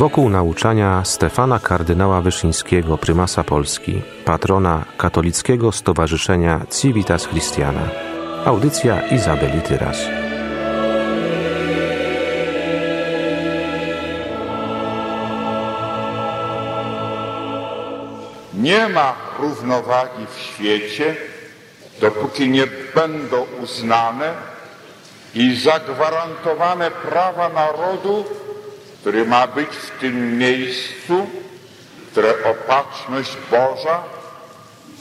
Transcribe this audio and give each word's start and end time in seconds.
wokół 0.00 0.28
nauczania 0.28 1.04
Stefana 1.04 1.58
kardynała 1.58 2.20
Wyszyńskiego, 2.20 2.98
prymasa 2.98 3.44
Polski, 3.44 4.02
patrona 4.24 4.84
katolickiego 4.98 5.72
stowarzyszenia 5.72 6.60
Civitas 6.80 7.28
Christiana. 7.28 7.88
Audycja 8.44 9.08
Izabeli 9.08 9.60
Tyras. 9.60 9.98
Nie 18.54 18.88
ma 18.88 19.14
równowagi 19.38 20.26
w 20.34 20.38
świecie, 20.38 21.16
dopóki 22.00 22.48
nie 22.48 22.66
będą 22.94 23.46
uznane 23.62 24.32
i 25.34 25.56
zagwarantowane 25.56 26.90
prawa 26.90 27.48
narodu, 27.48 28.24
który 29.00 29.24
ma 29.24 29.46
być 29.46 29.68
w 29.68 30.00
tym 30.00 30.38
miejscu, 30.38 31.26
które 32.12 32.34
opatrzność 32.44 33.36
Boża 33.50 34.02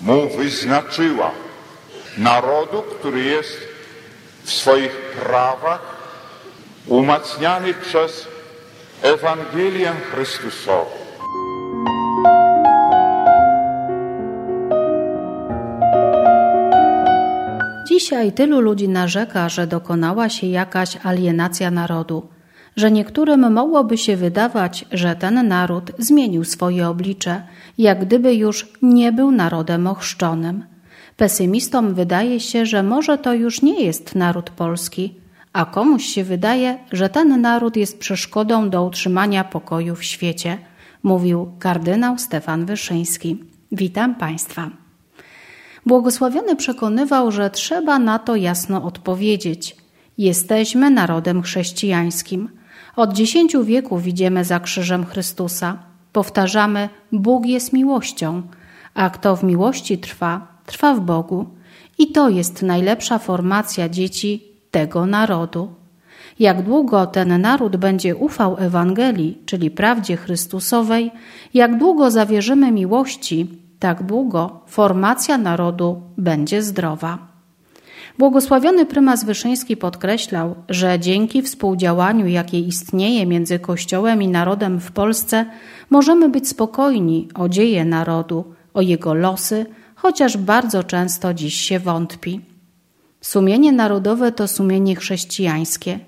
mu 0.01 0.29
wyznaczyła. 0.29 1.31
Narodu, 2.17 2.81
który 2.81 3.23
jest 3.23 3.57
w 4.43 4.51
swoich 4.51 4.91
prawach 4.91 5.81
umacniany 6.87 7.73
przez 7.73 8.27
Ewangelię 9.01 9.91
Chrystusową. 10.11 11.09
Dzisiaj 17.87 18.31
tylu 18.31 18.59
ludzi 18.61 18.89
narzeka, 18.89 19.49
że 19.49 19.67
dokonała 19.67 20.29
się 20.29 20.47
jakaś 20.47 20.97
alienacja 21.03 21.71
narodu, 21.71 22.38
że 22.79 22.91
niektórym 22.91 23.53
mogłoby 23.53 23.97
się 23.97 24.15
wydawać, 24.15 24.85
że 24.91 25.15
ten 25.15 25.47
naród 25.47 25.91
zmienił 25.97 26.43
swoje 26.43 26.87
oblicze, 26.87 27.43
jak 27.77 28.05
gdyby 28.05 28.35
już 28.35 28.67
nie 28.81 29.11
był 29.11 29.31
narodem 29.31 29.87
ochrzczonym. 29.87 30.65
Pesymistom 31.17 31.93
wydaje 31.93 32.39
się, 32.39 32.65
że 32.65 32.83
może 32.83 33.17
to 33.17 33.33
już 33.33 33.61
nie 33.61 33.83
jest 33.83 34.15
naród 34.15 34.49
polski, 34.49 35.15
a 35.53 35.65
komuś 35.65 36.05
się 36.05 36.23
wydaje, 36.23 36.77
że 36.91 37.09
ten 37.09 37.41
naród 37.41 37.75
jest 37.75 37.99
przeszkodą 37.99 38.69
do 38.69 38.83
utrzymania 38.83 39.43
pokoju 39.43 39.95
w 39.95 40.03
świecie, 40.03 40.57
mówił 41.03 41.51
kardynał 41.59 42.17
Stefan 42.17 42.65
Wyszyński. 42.65 43.43
Witam 43.71 44.15
Państwa. 44.15 44.69
Błogosławiony 45.85 46.55
przekonywał, 46.55 47.31
że 47.31 47.49
trzeba 47.49 47.99
na 47.99 48.19
to 48.19 48.35
jasno 48.35 48.83
odpowiedzieć. 48.83 49.75
Jesteśmy 50.17 50.89
narodem 50.89 51.41
chrześcijańskim. 51.41 52.58
Od 52.99 53.13
dziesięciu 53.13 53.63
wieków 53.63 54.07
idziemy 54.07 54.45
za 54.45 54.59
krzyżem 54.59 55.05
Chrystusa. 55.05 55.77
Powtarzamy: 56.13 56.89
Bóg 57.11 57.45
jest 57.45 57.73
miłością, 57.73 58.41
a 58.93 59.09
kto 59.09 59.35
w 59.35 59.43
miłości 59.43 59.97
trwa, 59.97 60.47
trwa 60.65 60.93
w 60.95 60.99
Bogu. 60.99 61.45
I 61.97 62.11
to 62.11 62.29
jest 62.29 62.61
najlepsza 62.61 63.19
formacja 63.19 63.89
dzieci 63.89 64.43
tego 64.71 65.05
narodu. 65.05 65.73
Jak 66.39 66.61
długo 66.61 67.07
ten 67.07 67.41
naród 67.41 67.77
będzie 67.77 68.15
ufał 68.15 68.55
Ewangelii, 68.57 69.37
czyli 69.45 69.71
prawdzie 69.71 70.17
Chrystusowej, 70.17 71.11
jak 71.53 71.77
długo 71.77 72.11
zawierzymy 72.11 72.71
miłości, 72.71 73.47
tak 73.79 74.03
długo 74.03 74.59
formacja 74.67 75.37
narodu 75.37 76.01
będzie 76.17 76.63
zdrowa. 76.63 77.28
Błogosławiony 78.17 78.85
prymas 78.85 79.23
Wyszyński 79.23 79.77
podkreślał, 79.77 80.55
że 80.69 80.99
dzięki 80.99 81.41
współdziałaniu, 81.41 82.27
jakie 82.27 82.59
istnieje 82.59 83.25
między 83.25 83.59
Kościołem 83.59 84.21
i 84.21 84.27
narodem 84.27 84.79
w 84.79 84.91
Polsce, 84.91 85.45
możemy 85.89 86.29
być 86.29 86.47
spokojni 86.47 87.27
o 87.35 87.49
dzieje 87.49 87.85
narodu, 87.85 88.53
o 88.73 88.81
jego 88.81 89.13
losy, 89.13 89.65
chociaż 89.95 90.37
bardzo 90.37 90.83
często 90.83 91.33
dziś 91.33 91.55
się 91.55 91.79
wątpi. 91.79 92.41
Sumienie 93.21 93.71
narodowe 93.71 94.31
to 94.31 94.47
sumienie 94.47 94.95
chrześcijańskie. 94.95 95.99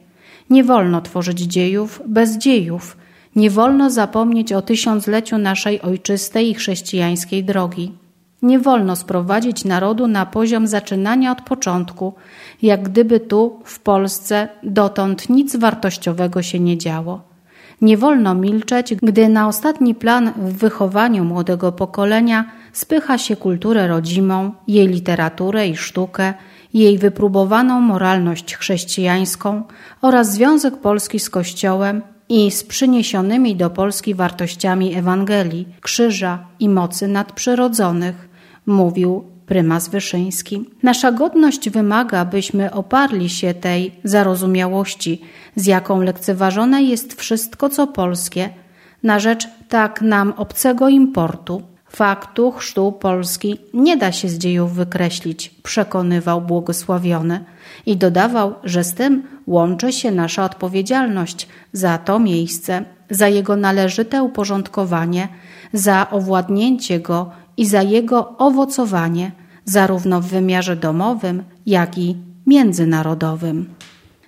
Nie 0.49 0.63
wolno 0.63 1.01
tworzyć 1.01 1.39
dziejów 1.39 2.01
bez 2.07 2.37
dziejów, 2.37 2.97
nie 3.35 3.49
wolno 3.49 3.89
zapomnieć 3.89 4.53
o 4.53 4.61
tysiącleciu 4.61 5.37
naszej 5.37 5.81
ojczystej 5.81 6.49
i 6.49 6.53
chrześcijańskiej 6.53 7.43
drogi. 7.43 8.00
Nie 8.41 8.59
wolno 8.59 8.95
sprowadzić 8.95 9.65
narodu 9.65 10.07
na 10.07 10.25
poziom 10.25 10.67
zaczynania 10.67 11.31
od 11.31 11.41
początku, 11.41 12.13
jak 12.61 12.89
gdyby 12.89 13.19
tu, 13.19 13.59
w 13.65 13.79
Polsce, 13.79 14.47
dotąd 14.63 15.29
nic 15.29 15.55
wartościowego 15.55 16.41
się 16.41 16.59
nie 16.59 16.77
działo. 16.77 17.21
Nie 17.81 17.97
wolno 17.97 18.35
milczeć, 18.35 18.95
gdy 18.95 19.29
na 19.29 19.47
ostatni 19.47 19.95
plan 19.95 20.31
w 20.37 20.57
wychowaniu 20.57 21.23
młodego 21.25 21.71
pokolenia 21.71 22.51
spycha 22.73 23.17
się 23.17 23.35
kulturę 23.35 23.87
rodzimą, 23.87 24.51
jej 24.67 24.87
literaturę 24.87 25.67
i 25.67 25.75
sztukę, 25.75 26.33
jej 26.73 26.97
wypróbowaną 26.97 27.81
moralność 27.81 28.55
chrześcijańską 28.55 29.63
oraz 30.01 30.31
związek 30.31 30.77
Polski 30.77 31.19
z 31.19 31.29
Kościołem 31.29 32.01
i 32.29 32.51
z 32.51 32.63
przyniesionymi 32.63 33.55
do 33.55 33.69
Polski 33.69 34.15
wartościami 34.15 34.95
Ewangelii, 34.95 35.67
krzyża 35.81 36.45
i 36.59 36.69
mocy 36.69 37.07
nadprzyrodzonych, 37.07 38.30
mówił 38.65 39.23
prymas 39.45 39.89
Wyszyński. 39.89 40.65
Nasza 40.83 41.11
godność 41.11 41.69
wymaga, 41.69 42.25
byśmy 42.25 42.71
oparli 42.71 43.29
się 43.29 43.53
tej 43.53 43.91
zarozumiałości, 44.03 45.21
z 45.55 45.65
jaką 45.65 46.01
lekceważone 46.01 46.83
jest 46.83 47.13
wszystko, 47.13 47.69
co 47.69 47.87
polskie, 47.87 48.49
na 49.03 49.19
rzecz 49.19 49.47
tak 49.69 50.01
nam 50.01 50.33
obcego 50.37 50.89
importu. 50.89 51.61
Faktu 51.89 52.51
chrztu 52.51 52.91
Polski 52.91 53.57
nie 53.73 53.97
da 53.97 54.11
się 54.11 54.29
z 54.29 54.37
dziejów 54.37 54.73
wykreślić, 54.73 55.49
przekonywał 55.49 56.41
błogosławiony 56.41 57.45
i 57.85 57.97
dodawał, 57.97 58.55
że 58.63 58.83
z 58.83 58.93
tym 58.93 59.23
łączy 59.47 59.93
się 59.93 60.11
nasza 60.11 60.43
odpowiedzialność 60.43 61.47
za 61.73 61.97
to 61.97 62.19
miejsce, 62.19 62.85
za 63.09 63.27
jego 63.27 63.55
należyte 63.55 64.23
uporządkowanie, 64.23 65.27
za 65.73 66.09
owładnięcie 66.09 66.99
go 66.99 67.31
i 67.61 67.65
za 67.65 67.81
jego 67.81 68.37
owocowanie, 68.37 69.31
zarówno 69.65 70.21
w 70.21 70.25
wymiarze 70.25 70.75
domowym, 70.75 71.43
jak 71.65 71.97
i 71.97 72.17
międzynarodowym. 72.47 73.69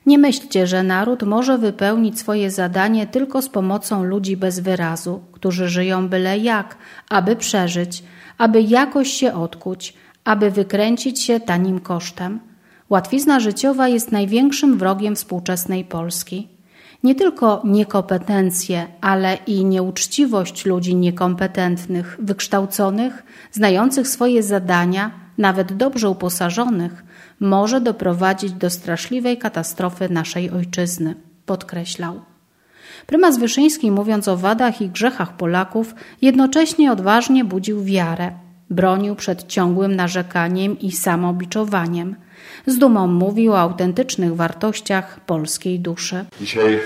Nie 0.06 0.18
myślcie, 0.18 0.68
że 0.68 0.84
naród 0.84 1.24
może 1.24 1.58
wypełnić 1.58 2.20
swoje 2.20 2.52
zadanie 2.52 3.08
tylko 3.08 3.42
z 3.42 3.50
pomocą 3.50 4.04
ludzi 4.04 4.38
bez 4.38 4.60
wyrazu, 4.60 5.22
którzy 5.32 5.70
żyją 5.70 6.10
byle 6.10 6.38
jak, 6.38 6.78
aby 7.10 7.36
przeżyć, 7.36 8.04
aby 8.38 8.62
jakoś 8.62 9.10
się 9.12 9.34
odkuć, 9.34 9.94
aby 10.24 10.52
wykręcić 10.52 11.22
się 11.22 11.40
tanim 11.40 11.80
kosztem. 11.80 12.40
Łatwizna 12.90 13.40
życiowa 13.40 13.88
jest 13.88 14.12
największym 14.12 14.78
wrogiem 14.78 15.16
współczesnej 15.16 15.86
Polski. 15.86 16.53
Nie 17.04 17.16
tylko 17.16 17.62
niekompetencje, 17.66 18.88
ale 19.02 19.38
i 19.48 19.66
nieuczciwość 19.66 20.66
ludzi 20.66 20.96
niekompetentnych, 20.96 22.18
wykształconych, 22.20 23.24
znających 23.52 24.08
swoje 24.08 24.44
zadania, 24.44 25.12
nawet 25.38 25.74
dobrze 25.74 26.10
uposażonych, 26.10 27.04
może 27.40 27.82
doprowadzić 27.82 28.52
do 28.52 28.70
straszliwej 28.70 29.38
katastrofy 29.38 30.10
naszej 30.10 30.50
ojczyzny, 30.50 31.16
podkreślał. 31.46 32.22
Prymas 33.06 33.38
Wyszyński, 33.38 33.92
mówiąc 33.92 34.28
o 34.28 34.38
wadach 34.38 34.82
i 34.82 34.90
grzechach 34.90 35.38
Polaków, 35.38 35.96
jednocześnie 36.22 36.92
odważnie 36.92 37.46
budził 37.46 37.84
wiarę, 37.84 38.32
bronił 38.74 39.16
przed 39.16 39.48
ciągłym 39.48 39.96
narzekaniem 39.96 40.80
i 40.80 40.92
samobiczowaniem. 40.92 42.16
Z 42.66 42.78
dumą 42.78 43.08
mówił 43.08 43.54
o 43.54 43.60
autentycznych 43.60 44.36
wartościach 44.36 45.20
polskiej 45.20 45.80
duszy. 45.80 46.26
Dzisiaj 46.42 46.82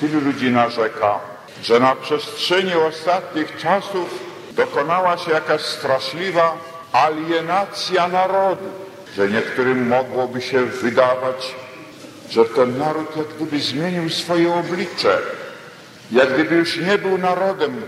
tylu 0.00 0.20
ludzi 0.20 0.50
narzeka, 0.50 1.18
że 1.62 1.80
na 1.80 1.96
przestrzeni 1.96 2.74
ostatnich 2.74 3.56
czasów 3.56 4.24
dokonała 4.56 5.18
się 5.18 5.30
jakaś 5.30 5.60
straszliwa 5.60 6.56
alienacja 6.92 8.08
narodu, 8.08 8.68
że 9.16 9.28
niektórym 9.28 9.88
mogłoby 9.88 10.40
się 10.40 10.64
wydawać, 10.64 11.54
że 12.30 12.44
ten 12.44 12.78
naród 12.78 13.16
jak 13.16 13.26
gdyby 13.36 13.60
zmienił 13.60 14.10
swoje 14.10 14.54
oblicze, 14.54 15.18
jak 16.12 16.34
gdyby 16.34 16.54
już 16.54 16.80
nie 16.80 16.98
był 16.98 17.18
narodem 17.18 17.82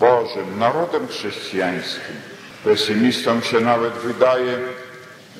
Bożym, 0.00 0.58
narodem 0.58 1.08
chrześcijańskim. 1.08 2.16
Pesymistom 2.64 3.42
się 3.42 3.60
nawet 3.60 3.94
wydaje, 3.94 4.58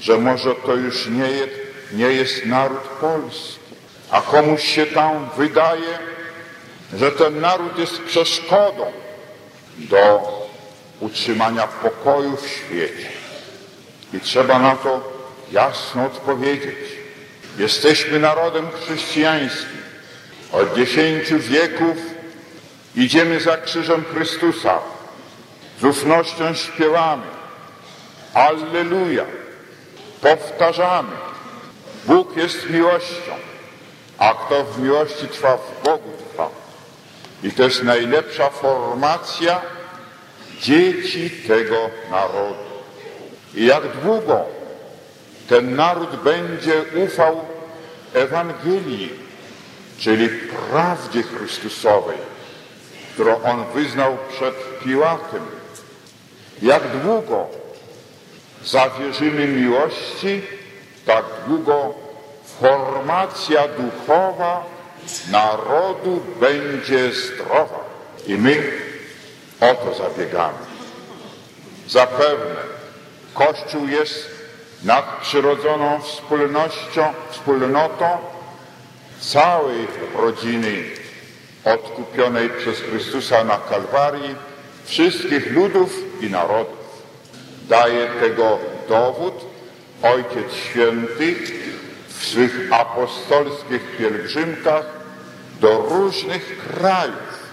że 0.00 0.18
może 0.18 0.54
to 0.54 0.74
już 0.74 1.06
nie 1.06 1.28
jest, 1.30 1.52
nie 1.92 2.06
jest 2.06 2.46
naród 2.46 2.82
polski, 3.00 3.58
a 4.10 4.20
komuś 4.20 4.64
się 4.64 4.86
tam 4.86 5.30
wydaje, 5.36 5.98
że 6.94 7.12
ten 7.12 7.40
naród 7.40 7.78
jest 7.78 8.02
przeszkodą 8.02 8.92
do 9.76 10.22
utrzymania 11.00 11.66
pokoju 11.66 12.36
w 12.36 12.48
świecie. 12.48 13.08
I 14.12 14.20
trzeba 14.20 14.58
na 14.58 14.76
to 14.76 15.12
jasno 15.52 16.06
odpowiedzieć. 16.06 16.76
Jesteśmy 17.58 18.18
narodem 18.18 18.66
chrześcijańskim. 18.70 19.84
Od 20.52 20.76
dziesięciu 20.76 21.38
wieków 21.38 21.96
Idziemy 22.96 23.40
za 23.40 23.56
krzyżem 23.56 24.04
Chrystusa. 24.14 24.78
Z 25.84 25.86
ufnością 25.86 26.54
śpiewamy. 26.54 27.26
Alleluja. 28.34 29.24
Powtarzamy. 30.20 31.16
Bóg 32.04 32.36
jest 32.36 32.70
miłością, 32.70 33.32
a 34.18 34.34
kto 34.34 34.64
w 34.64 34.78
miłości 34.78 35.28
trwa, 35.28 35.56
w 35.56 35.84
Bogu 35.84 36.10
trwa. 36.30 36.48
I 37.42 37.52
to 37.52 37.62
jest 37.62 37.82
najlepsza 37.82 38.50
formacja 38.50 39.60
dzieci 40.60 41.30
tego 41.30 41.90
narodu. 42.10 42.64
I 43.54 43.66
jak 43.66 43.82
długo 44.02 44.44
ten 45.48 45.76
naród 45.76 46.16
będzie 46.16 46.82
ufał 47.04 47.40
Ewangelii, 48.14 49.12
czyli 49.98 50.28
prawdzie 50.28 51.22
Chrystusowej, 51.22 52.18
którą 53.14 53.42
on 53.42 53.64
wyznał 53.74 54.16
przed 54.36 54.54
Piłatem. 54.84 55.63
Jak 56.62 56.82
długo 57.02 57.46
zawierzymy 58.64 59.46
miłości, 59.46 60.42
tak 61.06 61.24
długo 61.46 61.94
formacja 62.60 63.62
duchowa 63.68 64.64
narodu 65.30 66.22
będzie 66.40 67.12
zdrowa. 67.12 67.84
I 68.26 68.34
my 68.34 68.72
o 69.60 69.74
to 69.74 69.94
zabiegamy. 69.94 70.58
Zapewne 71.88 72.56
Kościół 73.34 73.88
jest 73.88 74.30
nadprzyrodzoną 74.84 76.00
wspólnością, 76.00 77.12
wspólnotą 77.30 78.06
całej 79.20 79.86
rodziny 80.14 80.84
odkupionej 81.64 82.50
przez 82.50 82.80
Chrystusa 82.80 83.44
na 83.44 83.58
Kalwarii 83.58 84.34
wszystkich 84.84 85.52
ludów 85.52 86.03
i 86.20 86.30
narodów. 86.30 86.84
Daje 87.68 88.08
tego 88.20 88.58
dowód 88.88 89.34
Ojciec 90.02 90.52
Święty 90.52 91.34
w 92.08 92.24
swych 92.24 92.68
apostolskich 92.70 93.96
pielgrzymkach 93.98 94.84
do 95.60 95.86
różnych 95.90 96.58
krajów, 96.58 97.48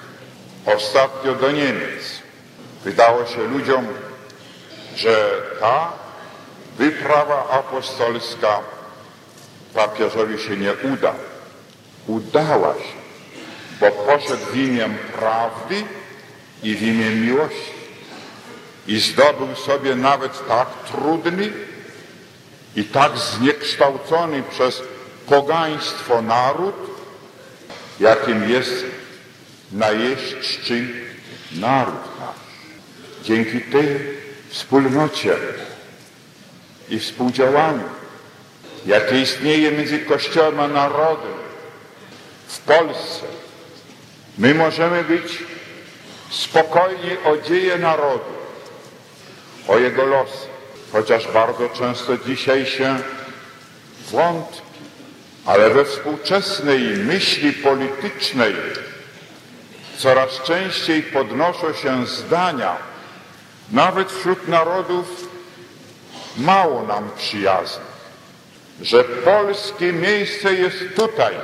ostatnio 0.66 1.36
do 1.36 1.52
Niemiec. 1.52 2.22
Wydało 2.84 3.25
się 3.25 3.44
ludziom, 3.44 3.88
że 4.96 5.31
ta 5.60 5.92
wyprawa 6.78 7.50
apostolska 7.50 8.60
papieżowi 9.74 10.40
się 10.40 10.58
nie 10.58 10.74
uda. 10.94 11.13
Udała 12.08 12.74
się, 12.74 13.02
bo 13.80 13.92
poszedł 13.92 14.46
w 14.46 14.58
imię 14.58 14.90
prawdy 15.19 15.84
i 16.63 16.75
w 16.75 16.81
imię 16.81 17.10
miłości. 17.10 17.81
I 18.91 18.99
zdobył 18.99 19.55
sobie 19.55 19.95
nawet 19.95 20.47
tak 20.47 20.67
trudny 20.91 21.51
i 22.75 22.83
tak 22.83 23.17
zniekształcony 23.17 24.43
przez 24.43 24.81
pogaństwo 25.27 26.21
naród, 26.21 26.75
jakim 27.99 28.49
jest 28.49 28.85
najeźdźczy 29.71 30.88
naród 31.51 32.19
nasz. 32.19 32.35
Dzięki 33.23 33.61
tej 33.61 33.99
wspólnocie 34.49 35.35
i 36.89 36.99
współdziałaniu, 36.99 37.89
jakie 38.85 39.21
istnieje 39.21 39.71
między 39.71 39.99
Kościołem 39.99 40.59
a 40.59 40.67
narodem 40.67 41.33
w 42.47 42.59
Polsce, 42.59 43.25
my 44.38 44.55
możemy 44.55 45.03
być 45.03 45.43
spokojni 46.29 47.17
o 47.25 47.38
dzieje 47.38 47.77
narodu, 47.77 48.40
o 49.68 49.78
jego 49.80 50.06
losy, 50.06 50.48
chociaż 50.92 51.28
bardzo 51.28 51.69
często 51.69 52.18
dzisiaj 52.18 52.66
się 52.66 52.98
wątpi, 54.12 54.62
ale 55.46 55.69
we 55.69 55.86
współczesnej 55.86 56.80
myśli 56.81 57.54
politycznej 57.54 58.56
coraz 59.98 60.42
częściej 60.44 61.04
podnoszą 61.04 61.74
się 61.74 62.06
zdania, 62.06 62.75
nawet 63.72 64.12
wśród 64.12 64.48
narodów 64.48 65.28
mało 66.38 66.84
nam 66.84 67.10
przyjaznych, 67.18 67.92
że 68.81 69.04
polskie 69.04 69.94
miejsce 69.94 70.54
jest 70.54 70.78
tutaj 70.96 71.36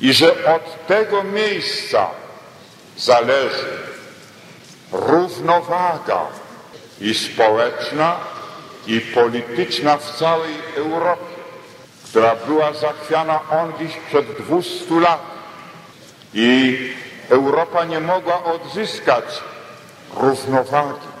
i 0.00 0.12
że 0.12 0.44
od 0.54 0.86
tego 0.86 1.24
miejsca 1.24 2.06
zależy 2.96 3.78
równowaga 4.92 6.26
i 7.00 7.14
społeczna, 7.14 8.16
i 8.86 9.00
polityczna 9.00 9.96
w 9.96 10.16
całej 10.16 10.54
Europie, 10.76 11.34
która 12.04 12.36
była 12.36 12.72
zachwiana 12.72 13.40
ondziś 13.50 13.96
przed 14.08 14.26
200 14.26 15.00
lat 15.00 15.20
i 16.34 16.78
Europa 17.28 17.84
nie 17.84 18.00
mogła 18.00 18.44
odzyskać 18.44 19.24
równowagi. 20.16 21.12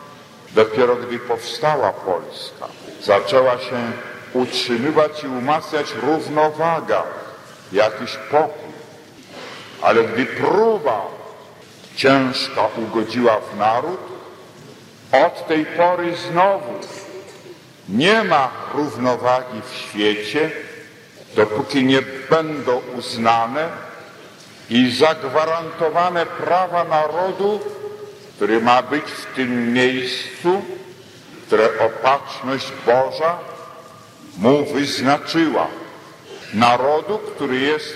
Dopiero 0.50 0.96
gdy 0.96 1.18
powstała 1.18 1.92
Polska, 1.92 2.66
zaczęła 3.02 3.58
się 3.58 3.92
utrzymywać 4.32 5.24
i 5.24 5.26
umacniać 5.26 5.86
równowaga, 6.02 7.02
jakiś 7.72 8.16
pokój. 8.30 8.72
Ale 9.82 10.04
gdy 10.04 10.26
próba 10.26 11.06
ciężka 11.96 12.68
ugodziła 12.76 13.40
w 13.40 13.56
naród, 13.56 14.00
od 15.12 15.46
tej 15.46 15.66
pory 15.66 16.16
znowu 16.16 16.72
nie 17.88 18.24
ma 18.24 18.50
równowagi 18.74 19.60
w 19.70 19.74
świecie, 19.74 20.50
dopóki 21.36 21.84
nie 21.84 22.02
będą 22.30 22.80
uznane 22.98 23.68
i 24.70 24.90
zagwarantowane 24.90 26.26
prawa 26.26 26.84
narodu, 26.84 27.60
który 28.36 28.60
ma 28.60 28.82
być 28.82 29.04
w 29.04 29.34
tym 29.36 29.72
miejscu, 29.72 30.62
które 31.46 31.68
opatrzność 31.86 32.72
Boża 32.86 33.38
mu 34.38 34.64
wyznaczyła. 34.64 35.66
Narodu, 36.54 37.18
który 37.18 37.60
jest 37.60 37.94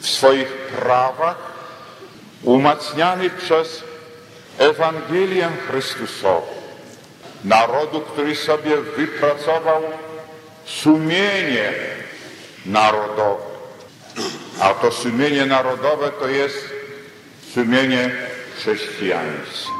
w 0.00 0.08
swoich 0.08 0.48
prawach 0.48 1.36
umacniany 2.42 3.30
przez 3.30 3.84
Ewangelię 4.58 5.48
Chrystusową. 5.68 6.46
Narodu, 7.44 8.00
który 8.00 8.36
sobie 8.36 8.76
wypracował 8.76 9.82
sumienie 10.64 11.72
narodowe. 12.66 13.42
A 14.60 14.74
to 14.74 14.92
sumienie 14.92 15.46
narodowe 15.46 16.10
to 16.10 16.28
jest 16.28 16.68
sumienie 17.54 18.10
chrześcijańskie. 18.56 19.70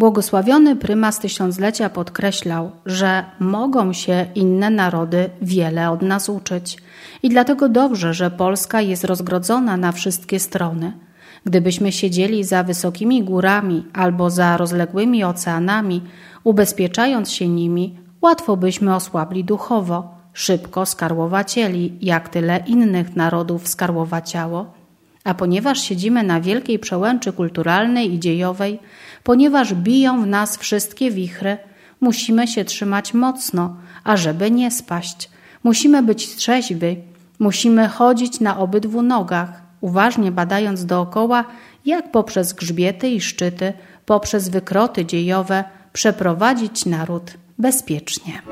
Błogosławiony 0.00 0.76
prymas 0.76 1.18
tysiąclecia 1.18 1.90
podkreślał, 1.90 2.70
że 2.86 3.24
mogą 3.40 3.92
się 3.92 4.26
inne 4.34 4.70
narody 4.70 5.30
wiele 5.42 5.90
od 5.90 6.02
nas 6.02 6.28
uczyć 6.28 6.78
i 7.22 7.28
dlatego 7.28 7.68
dobrze, 7.68 8.14
że 8.14 8.30
Polska 8.30 8.80
jest 8.80 9.04
rozgrodzona 9.04 9.76
na 9.76 9.92
wszystkie 9.92 10.40
strony. 10.40 10.92
Gdybyśmy 11.44 11.92
siedzieli 11.92 12.44
za 12.44 12.62
wysokimi 12.62 13.24
górami 13.24 13.84
albo 13.92 14.30
za 14.30 14.56
rozległymi 14.56 15.24
oceanami, 15.24 16.02
ubezpieczając 16.44 17.30
się 17.30 17.48
nimi, 17.48 17.98
łatwo 18.22 18.56
byśmy 18.56 18.94
osłabli 18.94 19.44
duchowo, 19.44 20.14
szybko 20.32 20.86
skarłowacieli, 20.86 21.98
jak 22.00 22.28
tyle 22.28 22.64
innych 22.66 23.16
narodów 23.16 23.68
skarłowaciało. 23.68 24.79
A 25.30 25.34
ponieważ 25.34 25.80
siedzimy 25.80 26.22
na 26.22 26.40
wielkiej 26.40 26.78
przełęczy 26.78 27.32
kulturalnej 27.32 28.14
i 28.14 28.18
dziejowej, 28.18 28.78
ponieważ 29.24 29.74
biją 29.74 30.22
w 30.22 30.26
nas 30.26 30.56
wszystkie 30.56 31.10
wichry, 31.10 31.58
musimy 32.00 32.48
się 32.48 32.64
trzymać 32.64 33.14
mocno, 33.14 33.76
ażeby 34.04 34.50
nie 34.50 34.70
spaść. 34.70 35.30
Musimy 35.64 36.02
być 36.02 36.36
trzeźwi, 36.36 36.96
musimy 37.38 37.88
chodzić 37.88 38.40
na 38.40 38.58
obydwu 38.58 39.02
nogach, 39.02 39.62
uważnie 39.80 40.32
badając 40.32 40.86
dookoła, 40.86 41.44
jak 41.86 42.10
poprzez 42.10 42.52
grzbiety 42.52 43.08
i 43.08 43.20
szczyty, 43.20 43.72
poprzez 44.06 44.48
wykroty 44.48 45.04
dziejowe 45.04 45.64
przeprowadzić 45.92 46.86
naród 46.86 47.34
bezpiecznie. 47.58 48.42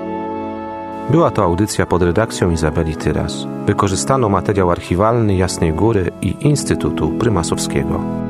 Była 1.11 1.31
to 1.31 1.45
audycja 1.45 1.87
pod 1.87 2.03
redakcją 2.03 2.51
Izabeli 2.51 2.97
Tyras. 2.97 3.47
Wykorzystano 3.67 4.29
materiał 4.29 4.71
archiwalny 4.71 5.37
Jasnej 5.37 5.73
Góry 5.73 6.11
i 6.23 6.37
Instytutu 6.41 7.09
Prymasowskiego. 7.09 8.28